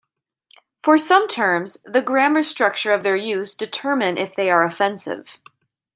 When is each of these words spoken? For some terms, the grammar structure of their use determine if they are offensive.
For 0.83 0.97
some 0.97 1.27
terms, 1.27 1.77
the 1.85 2.01
grammar 2.01 2.41
structure 2.41 2.91
of 2.91 3.03
their 3.03 3.15
use 3.15 3.53
determine 3.53 4.17
if 4.17 4.35
they 4.35 4.49
are 4.49 4.63
offensive. 4.63 5.37